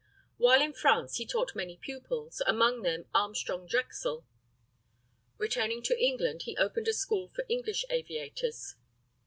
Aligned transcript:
While 0.37 0.63
in 0.63 0.73
France 0.73 1.17
he 1.17 1.27
taught 1.27 1.53
many 1.53 1.77
pupils, 1.77 2.41
among 2.47 2.81
them 2.81 3.05
Armstrong 3.13 3.67
Drexel. 3.67 4.25
Returning 5.37 5.83
to 5.83 6.03
England, 6.03 6.41
he 6.45 6.57
opened 6.57 6.87
a 6.87 6.93
school 6.93 7.27
for 7.27 7.45
English 7.47 7.85
aviators. 7.87 8.77